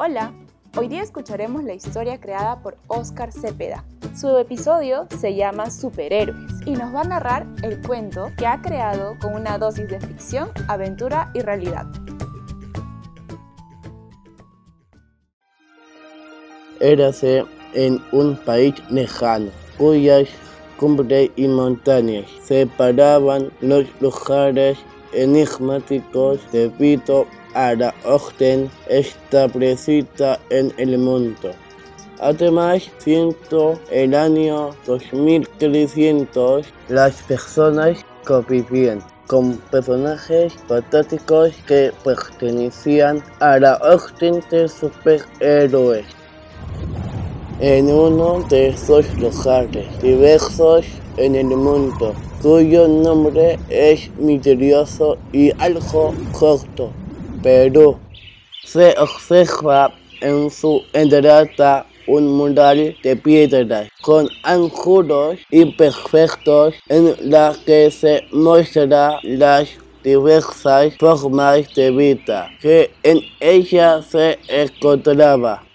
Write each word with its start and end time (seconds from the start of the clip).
Hola, 0.00 0.32
hoy 0.76 0.86
día 0.86 1.02
escucharemos 1.02 1.64
la 1.64 1.74
historia 1.74 2.20
creada 2.20 2.62
por 2.62 2.76
Oscar 2.86 3.32
Cepeda. 3.32 3.84
Su 4.14 4.38
episodio 4.38 5.08
se 5.18 5.34
llama 5.34 5.70
Superhéroes 5.70 6.38
y 6.66 6.70
nos 6.70 6.94
va 6.94 7.00
a 7.00 7.04
narrar 7.04 7.48
el 7.64 7.82
cuento 7.84 8.30
que 8.38 8.46
ha 8.46 8.62
creado 8.62 9.16
con 9.20 9.34
una 9.34 9.58
dosis 9.58 9.88
de 9.88 9.98
ficción, 9.98 10.50
aventura 10.68 11.32
y 11.34 11.40
realidad. 11.40 11.84
Érase 16.78 17.44
en 17.74 18.00
un 18.12 18.36
país 18.36 18.74
lejano, 18.90 19.50
cuyas 19.78 20.28
cumbres 20.78 21.32
y 21.34 21.48
montañas 21.48 22.26
separaban 22.44 23.50
los 23.60 23.84
lugares 24.00 24.78
enigmáticos 25.12 26.40
debido 26.52 27.26
a 27.54 27.74
la 27.74 27.94
orden 28.04 28.70
establecida 28.88 30.38
en 30.50 30.72
el 30.76 30.98
mundo. 30.98 31.52
Además, 32.20 32.90
siendo 32.98 33.78
el 33.90 34.14
año 34.14 34.70
2300, 34.86 36.66
las 36.88 37.22
personas 37.22 38.04
convivían 38.24 39.00
con 39.28 39.56
personajes 39.70 40.52
fantásticos 40.66 41.54
que 41.66 41.92
pertenecían 42.02 43.22
a 43.40 43.58
la 43.58 43.76
orden 43.76 44.42
de 44.50 44.68
superhéroes. 44.68 46.06
En 47.60 47.90
uno 47.90 48.44
de 48.48 48.68
esos 48.68 49.06
lugares 49.18 49.86
diversos 50.00 50.86
en 51.18 51.34
el 51.34 51.46
mundo, 51.46 52.14
cuyo 52.42 52.88
nombre 52.88 53.58
es 53.68 54.10
misterioso 54.18 55.18
y 55.32 55.50
algo 55.58 56.14
corto, 56.32 56.90
Perú, 57.42 57.96
se 58.64 58.94
observa 58.98 59.92
en 60.20 60.50
su 60.50 60.82
entrada 60.92 61.86
un 62.06 62.26
mural 62.26 62.96
de 63.02 63.16
piedras 63.16 63.88
con 64.00 64.28
ángulos 64.42 65.38
imperfectos 65.50 66.74
en 66.88 67.14
la 67.20 67.54
que 67.66 67.90
se 67.90 68.24
muestran 68.32 69.16
las 69.22 69.68
diversas 70.02 70.96
formas 70.98 71.74
de 71.74 71.90
vida 71.90 72.48
que 72.60 72.90
en 73.02 73.20
ella 73.40 74.02
se 74.02 74.38
encontraba. 74.48 75.67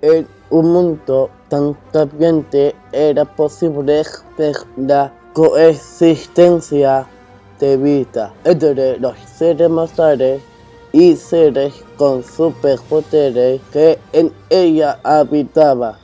En 0.00 0.28
un 0.50 0.72
mundo 0.72 1.28
tan 1.48 1.76
cambiante 1.92 2.74
era 2.92 3.24
posible 3.24 4.04
ver 4.36 4.56
la 4.76 5.12
coexistencia 5.32 7.06
de 7.58 7.76
vida 7.76 8.32
entre 8.44 8.98
los 9.00 9.16
seres 9.36 9.68
mortales 9.68 10.40
y 10.92 11.16
seres 11.16 11.74
con 11.96 12.22
superpoderes 12.22 13.60
que 13.72 13.98
en 14.12 14.32
ella 14.50 15.00
habitaba. 15.02 15.98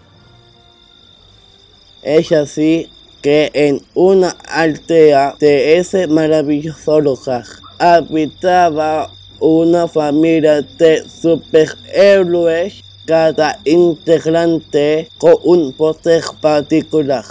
Es 2.02 2.32
así 2.32 2.90
que 3.22 3.50
en 3.54 3.80
una 3.94 4.30
aldea 4.48 5.36
de 5.38 5.78
ese 5.78 6.08
maravilloso 6.08 7.00
lugar 7.00 7.44
habitaba 7.78 9.10
una 9.40 9.88
familia 9.88 10.62
de 10.62 11.08
superhéroes, 11.08 12.82
cada 13.06 13.58
integrante 13.64 15.08
con 15.18 15.34
un 15.44 15.72
poder 15.72 16.22
particular. 16.40 17.24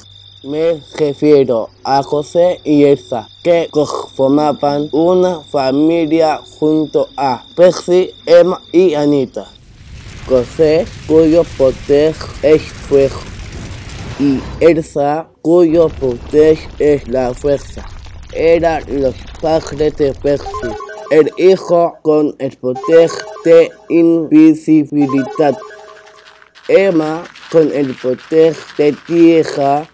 Me 0.43 0.81
refiero 0.97 1.69
a 1.85 2.03
José 2.03 2.59
y 2.65 2.83
Elsa, 2.83 3.29
que 3.43 3.69
conformaban 3.71 4.89
una 4.91 5.39
familia 5.39 6.41
junto 6.59 7.07
a 7.15 7.45
Percy, 7.55 8.11
Emma 8.25 8.61
y 8.73 8.93
Anita. 8.93 9.47
José, 10.27 10.85
cuyo 11.07 11.43
poder 11.57 12.15
es 12.41 12.61
fuego, 12.61 13.19
y 14.19 14.39
Elsa, 14.59 15.27
cuyo 15.41 15.87
poder 15.89 16.57
es 16.79 17.07
la 17.07 17.33
fuerza. 17.33 17.85
Eran 18.33 18.83
los 19.01 19.15
padres 19.41 19.95
de 19.95 20.13
Percy, 20.13 20.45
el 21.13 21.31
hijo 21.37 21.95
con 22.01 22.35
el 22.39 22.57
poder 22.57 23.11
de 23.45 23.69
invisibilidad. 23.89 25.55
Emma 26.67 27.23
con 27.51 27.71
el 27.71 27.93
poder 28.01 28.55
de 28.79 28.93
tierra 29.05 29.87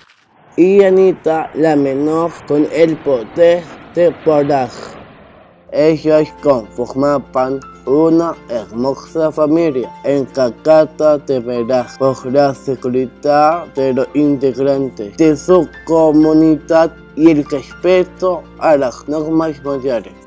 y 0.55 0.81
Anita 0.81 1.51
la 1.55 1.75
menor 1.75 2.31
con 2.47 2.69
el 2.71 2.95
poder 2.99 3.65
de 3.95 4.15
volar. 4.25 4.69
Ellos 5.73 6.29
conformaban 6.41 7.59
una 7.85 8.33
hermosa 8.47 9.29
familia 9.29 9.91
encargada 10.05 11.17
de 11.17 11.41
velar 11.41 11.87
por 11.99 12.15
la 12.31 12.55
seguridad 12.55 13.67
de 13.75 13.93
los 13.93 14.07
integrantes 14.13 15.17
de 15.17 15.35
su 15.35 15.67
comunidad 15.85 16.95
y 17.17 17.31
el 17.31 17.43
respeto 17.43 18.41
a 18.59 18.77
las 18.77 19.05
normas 19.09 19.61
mundiales. 19.65 20.18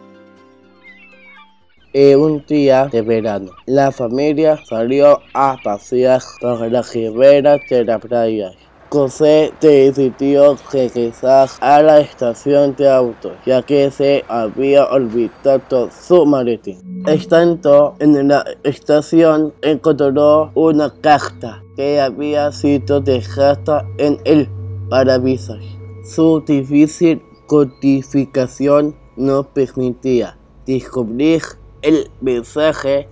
En 1.94 2.18
un 2.20 2.42
día 2.48 2.86
de 2.86 3.02
verano, 3.02 3.50
la 3.66 3.92
familia 3.92 4.56
salió 4.66 5.20
a 5.34 5.58
pasear 5.62 6.22
por 6.40 6.72
las 6.72 6.94
riberas 6.94 7.60
de 7.68 7.84
la 7.84 7.98
playa. 7.98 8.52
José 8.88 9.52
decidió 9.60 10.56
regresar 10.72 11.50
a 11.60 11.82
la 11.82 12.00
estación 12.00 12.74
de 12.76 12.88
autos, 12.88 13.32
ya 13.44 13.60
que 13.60 13.90
se 13.90 14.24
había 14.28 14.86
olvidado 14.86 15.90
su 15.90 16.24
maletín. 16.24 17.04
Estando 17.06 17.94
en 17.98 18.26
la 18.26 18.42
estación, 18.64 19.52
encontró 19.60 20.50
una 20.54 20.88
carta 21.02 21.62
que 21.76 22.00
había 22.00 22.52
sido 22.52 23.02
dejada 23.02 23.86
en 23.98 24.18
el 24.24 24.48
parabrisas. 24.88 25.62
Su 26.04 26.42
difícil 26.46 27.20
codificación 27.46 28.96
no 29.16 29.42
permitía 29.42 30.38
descubrir 30.64 31.42
el 31.82 32.10
mensaje, 32.20 33.08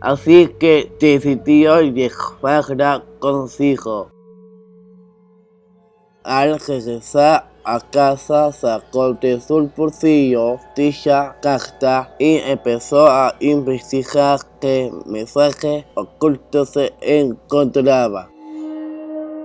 así 0.00 0.48
que 0.58 0.92
decidió 1.00 1.80
llevarla 1.80 3.04
consigo. 3.18 4.10
Al 6.24 6.60
regresar 6.60 7.50
a 7.64 7.80
casa 7.80 8.52
sacó 8.52 9.12
de 9.14 9.40
su 9.40 9.70
bolsillo 9.76 10.58
dicha 10.74 11.36
carta 11.40 12.14
y 12.18 12.36
empezó 12.38 13.06
a 13.06 13.34
investigar 13.40 14.40
qué 14.60 14.90
mensaje 15.06 15.86
oculto 15.94 16.64
se 16.64 16.92
encontraba. 17.00 18.31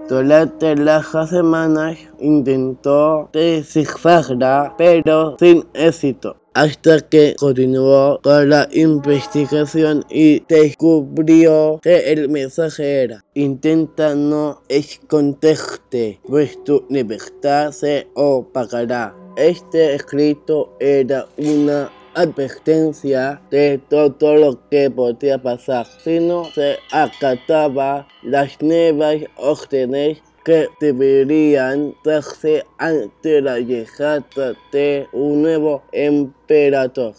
Durante 0.08 0.76
las 0.76 1.08
semanas 1.30 1.98
intentó 2.20 3.30
descifrarla, 3.34 4.74
pero 4.78 5.36
sin 5.40 5.66
éxito 5.74 6.38
hasta 6.58 7.02
que 7.02 7.36
continuó 7.38 8.20
con 8.24 8.50
la 8.50 8.68
investigación 8.72 10.04
y 10.10 10.40
descubrió 10.48 11.80
que 11.84 12.12
el 12.12 12.30
mensaje 12.30 13.04
era 13.04 13.24
intenta 13.36 14.16
no 14.16 14.64
esconderte, 14.68 16.20
pues 16.28 16.64
tu 16.64 16.84
libertad 16.90 17.72
se 17.72 18.08
opacará. 18.16 19.16
Este 19.36 19.94
escrito 19.94 20.76
era 20.80 21.28
una 21.38 21.92
advertencia 22.18 23.40
de 23.52 23.80
todo 23.90 24.36
lo 24.36 24.70
que 24.70 24.90
podía 24.90 25.38
pasar 25.38 25.86
si 26.04 26.20
no 26.20 26.46
se 26.46 26.78
acataba 26.92 28.08
las 28.24 28.60
nuevas 28.60 29.18
órdenes 29.36 30.24
que 30.44 30.68
deberían 30.80 31.94
darse 32.04 32.66
ante 32.80 33.42
la 33.42 33.60
llegada 33.60 34.56
de 34.72 35.08
un 35.14 35.44
nuevo 35.44 35.84
emperador. 35.92 37.14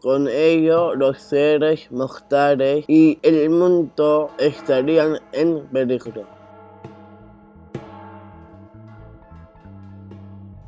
Con 0.00 0.26
ello, 0.28 0.94
los 0.94 1.20
seres 1.20 1.92
mortales 1.92 2.86
y 2.88 3.18
el 3.22 3.50
mundo 3.50 4.30
estarían 4.38 5.18
en 5.32 5.66
peligro. 5.66 6.41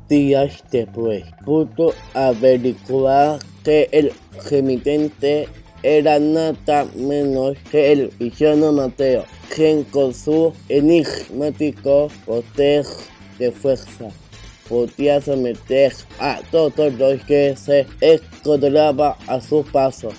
Días 0.07 0.63
después, 0.71 1.23
pudo 1.43 1.91
averiguar 2.13 3.39
que 3.63 3.89
el 3.91 4.11
remitente 4.51 5.47
era 5.81 6.19
nada 6.19 6.85
menos 6.95 7.57
que 7.71 7.91
el 7.91 8.07
villano 8.19 8.71
Mateo, 8.71 9.25
quien 9.55 9.83
con 9.85 10.13
su 10.13 10.53
enigmático 10.69 12.09
poder 12.23 12.85
de 13.39 13.51
fuerza 13.51 14.09
podía 14.69 15.19
someter 15.21 15.93
a 16.19 16.39
todos 16.51 16.93
los 16.93 17.23
que 17.23 17.55
se 17.55 17.87
encontraba 18.01 19.17
a 19.25 19.41
su 19.41 19.63
paso. 19.71 20.09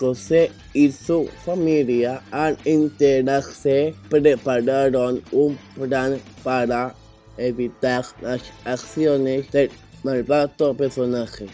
José 0.00 0.50
y 0.72 0.90
su 0.90 1.28
familia 1.44 2.22
al 2.32 2.56
enterarse 2.64 3.94
prepararon 4.08 5.22
un 5.30 5.56
plan 5.76 6.18
para 6.42 6.94
evitar 7.40 8.04
las 8.20 8.42
acciones 8.64 9.50
del 9.50 9.70
malvado 10.02 10.74
personaje. 10.74 11.46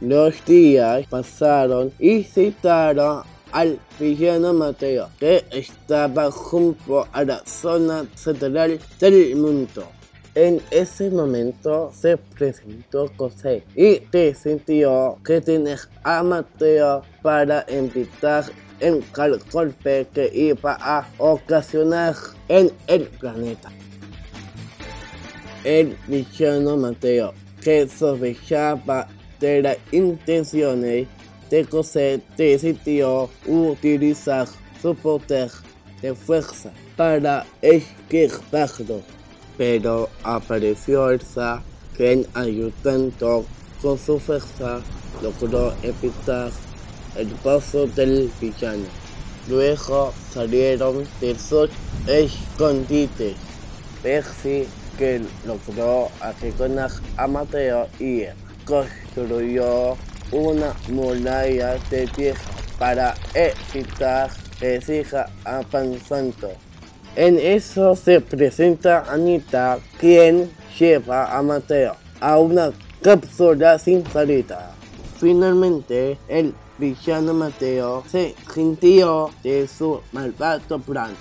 Los 0.00 0.44
días 0.44 1.06
pasaron 1.08 1.92
y 1.98 2.22
citaron 2.22 3.22
al 3.52 3.78
villano 3.98 4.52
Mateo, 4.52 5.08
que 5.18 5.44
estaba 5.50 6.30
junto 6.30 7.06
a 7.12 7.24
la 7.24 7.42
zona 7.46 8.06
central 8.14 8.78
del 9.00 9.36
mundo. 9.36 9.88
En 10.34 10.60
ese 10.70 11.10
momento 11.10 11.90
se 11.92 12.16
presentó 12.16 13.10
José 13.16 13.64
y 13.74 13.96
te 13.96 14.34
sintió 14.34 15.18
que 15.24 15.40
tienes 15.40 15.88
a 16.04 16.22
Mateo 16.22 17.02
para 17.22 17.66
invitar 17.68 18.44
el 18.78 19.02
golpe 19.50 20.06
que 20.14 20.30
iba 20.32 20.78
a 20.80 21.08
ocasionar 21.18 22.14
en 22.48 22.70
el 22.86 23.08
planeta. 23.08 23.72
El 25.68 25.98
villano 26.06 26.78
Mateo, 26.78 27.34
que 27.62 27.86
sospechaba 27.86 29.06
de 29.38 29.60
las 29.60 29.76
intenciones 29.92 31.06
de 31.50 31.64
José, 31.64 32.22
decidió 32.38 33.28
utilizar 33.46 34.48
su 34.80 34.94
poder 34.94 35.50
de 36.00 36.14
fuerza 36.14 36.72
para 36.96 37.44
esquivarlo 37.60 39.02
pero 39.58 40.08
apareció 40.22 41.10
Elsa, 41.10 41.60
quien 41.94 42.24
ayudando 42.32 43.44
con 43.82 43.98
su 43.98 44.18
fuerza 44.18 44.80
logró 45.20 45.74
evitar 45.82 46.50
el 47.16 47.26
paso 47.44 47.86
del 47.88 48.30
villano. 48.40 48.86
Luego 49.48 50.14
salieron 50.32 51.04
de 51.20 51.36
sus 51.38 51.68
escondites. 52.06 53.34
Percy, 54.02 54.66
que 54.98 55.22
logró 55.46 56.10
reconocer 56.42 57.02
a 57.16 57.26
Mateo 57.26 57.86
y 58.00 58.24
construyó 58.64 59.96
una 60.32 60.74
muralla 60.88 61.78
de 61.90 62.06
tierra 62.08 62.40
para 62.78 63.14
evitar 63.34 64.30
que 64.58 64.80
siga 64.80 65.30
avanzando. 65.44 66.50
En 67.16 67.38
eso 67.38 67.96
se 67.96 68.20
presenta 68.20 69.04
Anita, 69.10 69.78
quien 69.98 70.50
lleva 70.78 71.36
a 71.36 71.42
Mateo 71.42 71.96
a 72.20 72.38
una 72.38 72.70
cápsula 73.02 73.78
sin 73.78 74.04
salida. 74.10 74.72
Finalmente, 75.18 76.18
el 76.28 76.54
villano 76.78 77.34
Mateo 77.34 78.04
se 78.08 78.34
rindió 78.54 79.30
de 79.42 79.66
su 79.66 80.00
malvado 80.12 80.78
plan 80.80 81.16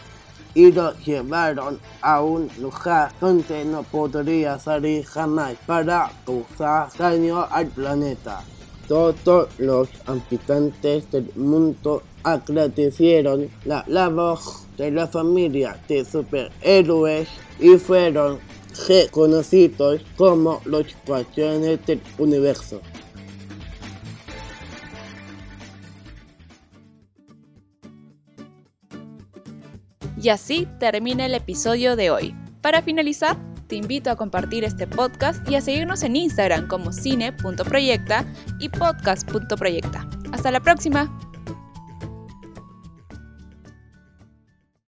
y 0.53 0.71
lo 0.71 0.93
llevaron 0.99 1.79
a 2.01 2.21
un 2.21 2.49
lugar 2.59 3.11
donde 3.19 3.65
no 3.65 3.83
podría 3.83 4.59
salir 4.59 5.05
jamás 5.05 5.55
para 5.65 6.11
causar 6.25 6.89
daño 6.97 7.47
al 7.49 7.67
planeta. 7.67 8.43
Todos 8.87 9.49
los 9.57 9.89
habitantes 10.05 11.11
del 11.11 11.29
mundo 11.35 12.03
agradecieron 12.23 13.49
la 13.65 13.83
labor 13.87 14.39
de 14.77 14.91
la 14.91 15.07
familia 15.07 15.77
de 15.87 16.05
superhéroes 16.05 17.27
y 17.59 17.75
fueron 17.77 18.39
reconocidos 18.87 20.01
como 20.15 20.61
los 20.65 20.85
guardianes 21.05 21.85
del 21.85 22.01
universo. 22.17 22.81
Y 30.21 30.29
así 30.29 30.67
termina 30.79 31.25
el 31.25 31.33
episodio 31.33 31.95
de 31.95 32.09
hoy. 32.09 32.35
Para 32.61 32.81
finalizar, 32.81 33.37
te 33.67 33.75
invito 33.75 34.09
a 34.09 34.15
compartir 34.15 34.63
este 34.63 34.87
podcast 34.87 35.47
y 35.49 35.55
a 35.55 35.61
seguirnos 35.61 36.03
en 36.03 36.15
Instagram 36.15 36.67
como 36.67 36.91
cine.proyecta 36.91 38.25
y 38.59 38.69
podcast.proyecta. 38.69 40.07
Hasta 40.31 40.51
la 40.51 40.59
próxima. 40.59 41.26